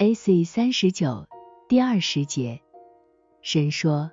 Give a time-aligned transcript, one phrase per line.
[0.00, 0.44] A.C.
[0.44, 1.26] 三十九
[1.68, 2.60] 第二十节，
[3.42, 4.08] 神说，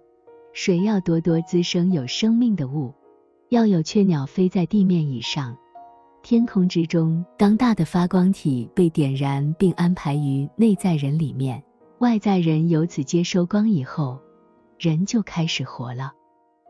[0.52, 2.92] 水要多多滋生有生命的物，
[3.50, 5.56] 要有雀鸟飞在地面以上。
[6.24, 11.64] 天空之中，当大的发光体被点燃并安排于内在人里面，
[12.00, 14.20] 外在人由此接收光以后，
[14.80, 16.14] 人就开始活了。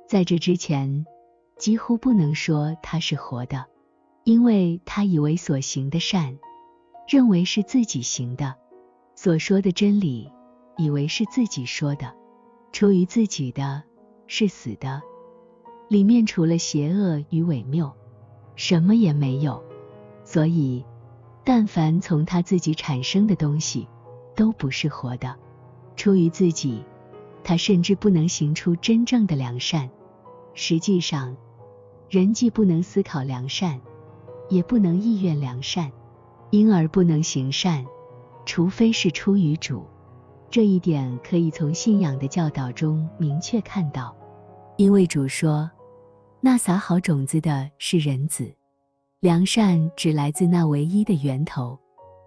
[0.10, 1.06] 在这之前，
[1.58, 3.66] 几乎不能说他是活的，
[4.26, 6.38] 因为他以为所行的善，
[7.08, 8.56] 认为是自己行的；
[9.16, 10.30] 所说的真理，
[10.78, 12.08] 以为是自己说的；
[12.72, 13.82] 出于自己的，
[14.28, 15.02] 是死的，
[15.88, 17.92] 里面除了邪恶与伪谬。
[18.58, 19.64] 什么也没有，
[20.24, 20.86] 所以，
[21.44, 23.88] 但凡从他自己产生的东西，
[24.36, 25.36] 都不是活的。
[25.96, 26.84] 出于自己，
[27.44, 29.90] 他甚至不能行出真正的良善。
[30.54, 31.36] 实际上，
[32.10, 33.82] 人既不能思考良善，
[34.50, 35.92] 也不能意愿良善，
[36.50, 37.86] 因而不能行善，
[38.46, 39.86] 除非是出于主。
[40.50, 44.16] 这一点可以从信仰的教导中明确看到，
[44.78, 45.70] 因为主说。
[46.42, 48.54] 那撒好种子的是人子，
[49.20, 51.80] 良善只来自那唯一的源头，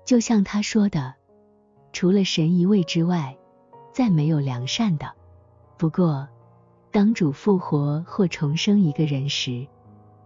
[0.05, 1.14] 就像他说的，
[1.92, 3.39] 除了神一位之外，
[3.94, 5.06] 再没有良善的。
[5.77, 6.28] 不过，
[6.91, 9.64] 当主复活或重生一个人时，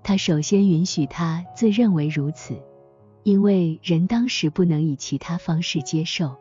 [0.03, 2.57] 他首先允许他自认为如此，
[3.25, 6.37] 因为人当时不能以其他方式接受，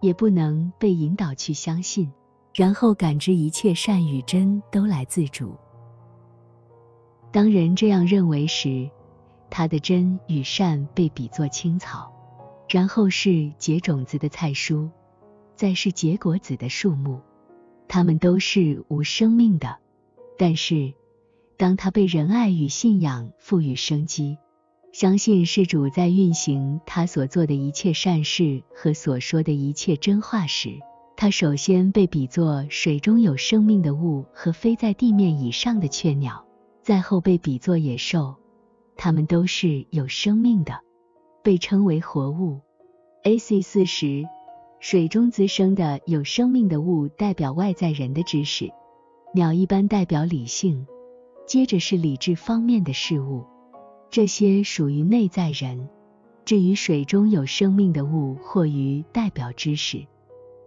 [0.00, 2.12] 也不能被引导去相信，
[2.54, 5.54] 然后感知一切善与真都来自主。
[7.30, 8.90] 当人这样认为时，
[9.50, 12.12] 他的真与善被比作青草，
[12.68, 14.88] 然后是结种子的菜蔬，
[15.54, 17.20] 再是结果子的树木，
[17.88, 19.78] 它们都是无生命的。
[20.38, 20.92] 但是，
[21.56, 24.38] 当他被仁爱与信仰赋予生机，
[24.98, 30.80] 相信是主在运行他所做的一切善事和所说的一切真话时，
[31.16, 36.44] 他首先被比作水中有生命的物和飞在地面以上的雀鸟。
[36.82, 38.34] 在后被比作野兽，
[38.96, 40.80] 它们都是有生命的，
[41.44, 42.58] 被称为活物。
[43.22, 43.62] A.C.
[43.62, 44.24] 四十，
[44.80, 48.68] 水中滋生的有生命的物代表外在人的知识，
[49.32, 50.88] 鸟一般代表理性，
[51.46, 53.44] 接着是理智方面的事物，
[54.10, 55.88] 这些属于内在人。
[56.44, 60.06] 至于水中有生命的物或鱼，代表知识，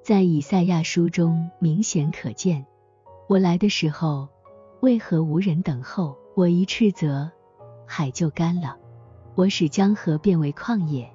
[0.04, 2.66] 在以赛亚书中明显可见。
[3.28, 4.28] 我来的时候。
[4.82, 6.18] 为何无人等候？
[6.34, 7.30] 我一斥责，
[7.86, 8.80] 海就干了；
[9.36, 11.08] 我使江河变为旷野，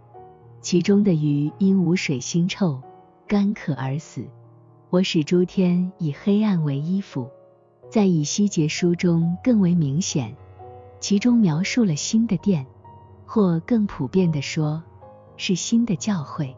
[0.60, 2.80] 其中的鱼因无水腥臭，
[3.26, 4.24] 干渴而死。
[4.88, 7.28] 我使诸天以黑暗为衣服。
[7.90, 10.36] 在以西结书中更为明显，
[10.98, 12.66] 其中描述了新的殿，
[13.26, 14.82] 或更普遍的说，
[15.36, 16.56] 是新的教会，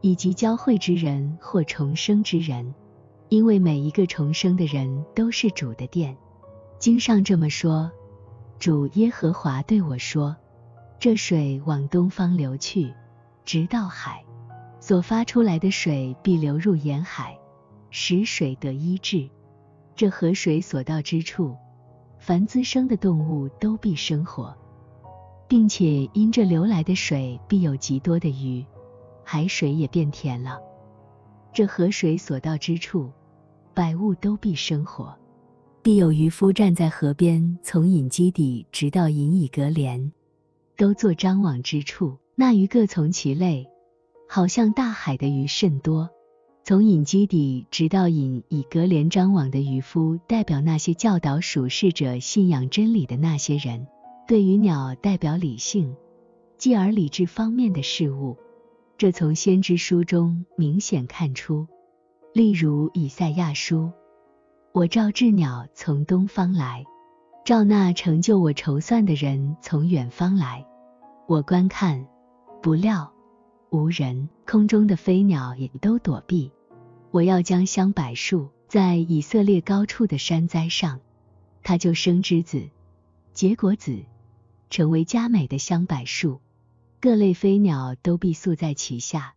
[0.00, 2.74] 以及教会之人或重生之人，
[3.28, 6.16] 因为每一个重生的人都是主的殿。
[6.78, 7.90] 经上这么说
[8.58, 10.36] ：“主耶和华对我说，
[10.98, 12.94] 这水往东方流去，
[13.44, 14.24] 直到海，
[14.80, 17.38] 所发出来的水必流入沿海，
[17.90, 19.28] 使水得医治。
[19.94, 21.56] 这河水所到之处，
[22.20, 24.54] 凡滋生的动物都必生活，
[25.48, 28.64] 并且因这流来的水必有极多的鱼，
[29.24, 30.60] 海水也变甜了。
[31.52, 33.10] 这河水所到之处，
[33.74, 35.16] 百物都必生活。”
[35.82, 40.12] 必有渔夫站在河边，从引基底直到引以隔帘，
[40.76, 42.18] 都做张网之处。
[42.34, 43.66] 那鱼各从其类，
[44.28, 46.10] 好像大海的鱼甚多。
[46.70, 53.88] 从引基底直到引以格连张网的渔夫，代表那些教导属世者信仰真理的那些人。
[54.28, 55.96] 对于鸟，代表理性，
[56.58, 58.36] 继而理智方面的事物。
[58.96, 61.66] 这从先知书中明显看出，
[62.32, 63.90] 例如以赛亚书。
[64.70, 66.84] 我召鸷鸟从东方来，
[67.44, 70.64] 召那成就我筹算的人从远方来。
[71.26, 72.06] 我观看，
[72.62, 73.12] 不料
[73.70, 76.52] 无人，空中的飞鸟也都躲避。
[77.10, 81.00] 我要将香柏树在以色列高处的山栽上，
[81.62, 82.68] 它就生枝子，
[83.32, 84.04] 结果子，
[84.70, 86.40] 成为佳美的香柏树。
[87.00, 89.34] 各类飞鸟都必宿在其下，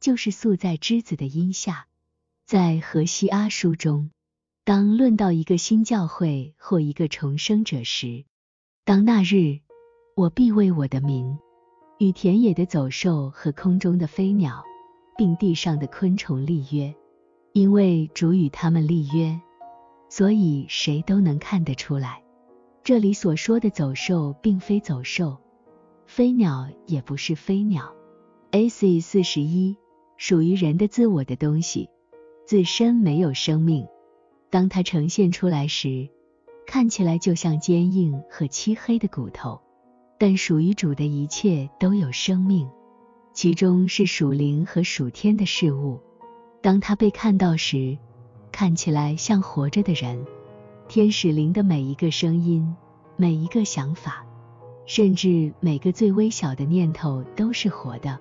[0.00, 1.86] 就是宿在枝子的荫下。
[2.46, 4.10] 在何西阿书中。
[4.66, 8.24] 当论到一个新教会或一个重生者时，
[8.86, 9.60] 当那日，
[10.16, 11.38] 我必为我的民
[11.98, 14.64] 与田野的走兽和空中的飞鸟，
[15.18, 16.94] 并地上的昆虫立约，
[17.54, 19.40] 因为主与他们立约，
[20.08, 22.20] 所以谁都能看得出来。
[22.82, 25.38] 这里所说的走兽并非走兽，
[26.04, 27.94] 飞鸟也不是飞鸟。
[28.50, 28.98] A.C.
[28.98, 29.76] 四十一，
[30.16, 31.88] 属于人的自我的东西，
[32.44, 33.86] 自身没有生命。
[34.50, 36.08] 当它呈现出来时，
[36.66, 39.60] 看起来就像坚硬和漆黑的骨头。
[40.18, 42.68] 但属于主的一切都有生命，
[43.32, 46.00] 其中是属灵和属天的事物。
[46.64, 47.98] 当他被看到时，
[48.50, 50.24] 看起来像活着的人。
[50.88, 52.74] 天使灵的每一个声音，
[53.16, 54.24] 每一个想法，
[54.86, 58.18] 甚至每个最微小的念头都是活的。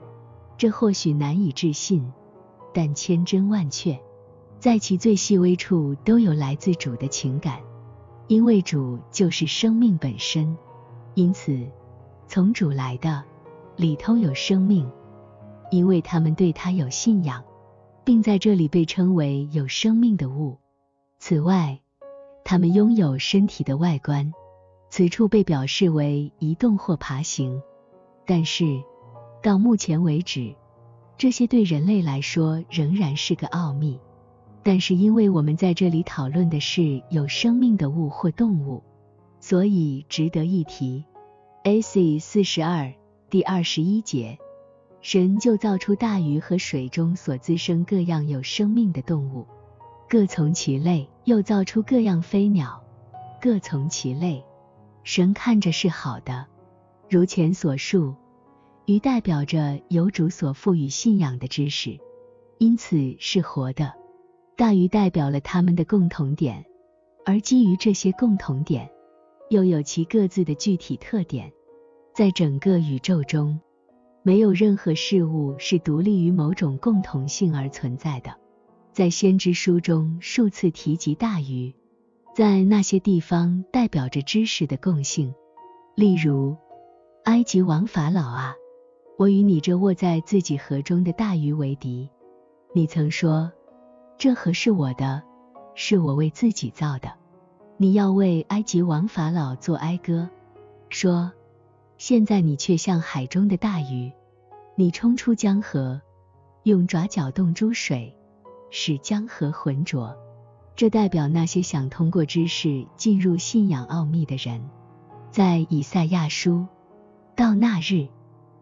[0.58, 2.12] 这或许难以置信，
[2.74, 3.98] 但千真万确，
[4.60, 7.60] 在其最细微处都有来自主的情感，
[8.28, 10.54] 因为主就是生命本身。
[11.14, 11.66] 因此，
[12.28, 13.24] 从主来的
[13.78, 14.86] 里头有生命，
[15.72, 17.42] 因为他们对他有信仰，
[18.04, 20.58] 并在这里被称为有生命的物。
[21.20, 21.80] 此外，
[22.44, 24.34] 他们拥有身体的外观，
[24.90, 27.62] 此处被表示为移动或爬行。
[28.26, 28.82] 但是，
[29.42, 30.54] 到目前为止，
[31.18, 34.00] 这些对人类来说仍然是个奥秘。
[34.64, 38.82] 但是，因为我们在这里讨论的是有生命的物或动物，
[39.40, 41.04] 所以值得一提。
[41.64, 42.20] A.C.
[42.20, 42.94] 四十二
[43.30, 44.38] 第二十一节，
[45.04, 49.46] 神就造出大鱼和水中所滋生各样有生命的动物。
[50.10, 52.82] 各从其类，又造出各样飞鸟，
[53.42, 54.46] 各从其类。
[55.04, 56.46] 神看着是好的。
[57.10, 58.16] 如前所述，
[58.86, 62.00] 鱼代表着有主所赋予信仰的知识，
[62.58, 63.94] 因此是活的。
[64.56, 66.64] 大鱼代表了他们的共同点，
[67.26, 68.90] 而基于这些共同点，
[69.50, 71.52] 又有其各自的具体特点。
[72.14, 73.60] 在整个宇宙中，
[74.24, 78.34] 没有任何事物是独立于某种共同性而存在的。
[78.94, 81.74] 在先知书中数次提及大鱼，
[82.34, 85.34] 在那些地方代表着知识的共性。
[85.96, 86.56] 例如，
[87.26, 88.56] 埃及王法老啊，
[89.18, 92.10] 我与你这卧在自己河中的大鱼为敌。
[92.74, 93.52] 你曾说，
[94.18, 95.22] 这河是我的，
[95.76, 97.12] 是我为自己造的。
[97.78, 100.30] 你要为埃及王法老做哀歌，
[100.90, 101.32] 说，
[102.06, 104.12] 现在你却像海中的大鱼，
[104.76, 106.02] 你冲出江河，
[106.64, 108.14] 用爪搅动珠水。
[108.72, 110.14] 使江河浑浊，
[110.76, 114.62] 这代表那些想通过知识进入信仰奥秘的人。
[115.32, 116.68] 在以赛亚书，
[117.38, 118.10] 到那日，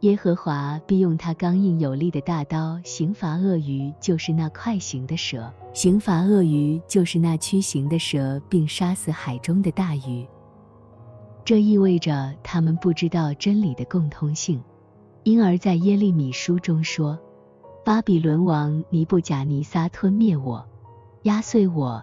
[0.01, 10.27] 耶和华必用他刚硬有力的大刀刑罚鳄鱼，就是那快行的蛇；刑罚鳄鱼，就是那屈行的蛇，并杀死海中的大鱼。
[11.51, 14.63] 这意味着他们不知道真理的共通性，
[15.23, 17.19] 因而在耶利米书中说。
[17.83, 20.65] 巴比伦王尼布贾尼撒吞灭我，
[21.23, 22.01] 压碎我，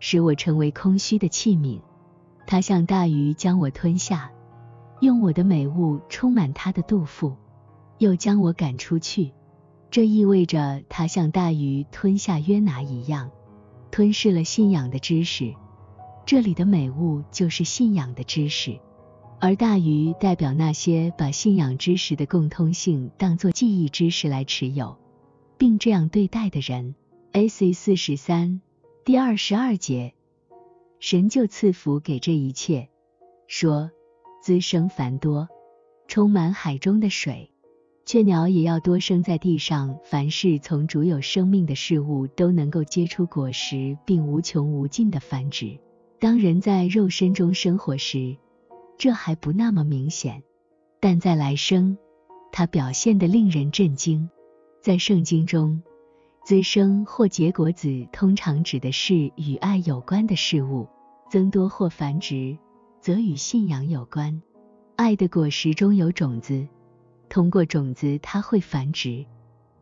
[0.00, 1.80] 使我成为空虚的器皿。
[2.48, 4.32] 他像大鱼将我吞下，
[4.98, 7.36] 用我的美物充满他的肚腹，
[7.98, 9.30] 又将我赶出去。
[9.92, 13.30] 这意味着他像大鱼吞下约拿一样，
[13.92, 15.54] 吞噬了信仰的知识。
[16.30, 18.78] 这里的美物就是信仰的知识，
[19.40, 24.96] 而大鱼代表那些把信仰知识的共通性当作记忆知识来持有。
[25.58, 26.94] 并这样对待的人。
[27.32, 27.72] A.C.
[27.72, 28.60] 四十三
[29.04, 30.14] 第二十二节，
[31.00, 32.90] 神就赐福给这一切，
[33.48, 33.90] 说
[34.40, 35.48] 滋生繁多，
[36.06, 37.50] 充满海中的水，
[38.04, 39.98] 雀鸟也要多生在地上。
[40.04, 45.80] 凡是从主有生命的事物都能够结出果实，并无穷无尽的繁殖。
[46.20, 48.36] 当人在肉身中生活时，
[48.98, 50.42] 这还不那么明显，
[51.00, 51.96] 但在来生，
[52.52, 54.28] 它表现得令人震惊。
[54.82, 55.82] 在圣经中，
[56.44, 60.86] 滋生或结果子通常指的是与爱有关的事物；
[61.30, 62.58] 增多或繁殖，
[63.00, 64.42] 则与信仰有关。
[64.96, 66.68] 爱的果实中有种子，
[67.30, 69.24] 通过种子它会繁殖。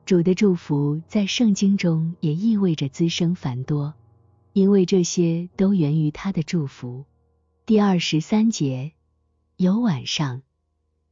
[0.06, 3.92] 主的祝福在圣经中也意味着滋生繁多，
[4.58, 7.04] 因为这些都源于他的祝福。
[7.64, 8.92] 第二十三节，
[9.54, 10.42] 有晚上，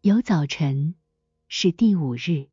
[0.00, 0.96] 有早晨，
[1.46, 2.48] 是第五日。